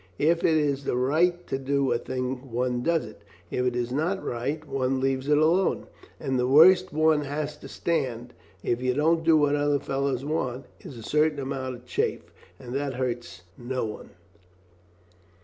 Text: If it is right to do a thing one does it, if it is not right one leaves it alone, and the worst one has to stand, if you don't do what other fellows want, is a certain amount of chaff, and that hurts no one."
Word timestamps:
If 0.17 0.39
it 0.43 0.57
is 0.57 0.87
right 0.89 1.45
to 1.45 1.59
do 1.59 1.91
a 1.91 1.99
thing 1.99 2.51
one 2.51 2.81
does 2.81 3.05
it, 3.05 3.21
if 3.51 3.67
it 3.67 3.75
is 3.75 3.91
not 3.91 4.25
right 4.25 4.67
one 4.67 4.99
leaves 4.99 5.29
it 5.29 5.37
alone, 5.37 5.85
and 6.19 6.39
the 6.39 6.47
worst 6.47 6.91
one 6.91 7.21
has 7.25 7.55
to 7.57 7.67
stand, 7.67 8.33
if 8.63 8.81
you 8.81 8.95
don't 8.95 9.23
do 9.23 9.37
what 9.37 9.55
other 9.55 9.77
fellows 9.77 10.25
want, 10.25 10.65
is 10.79 10.97
a 10.97 11.03
certain 11.03 11.37
amount 11.37 11.75
of 11.75 11.85
chaff, 11.85 12.21
and 12.59 12.73
that 12.73 12.95
hurts 12.95 13.43
no 13.59 13.85
one." 13.85 14.09